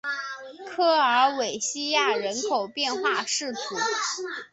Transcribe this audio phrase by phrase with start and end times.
[0.65, 3.53] 科尔韦西亚人口变化图示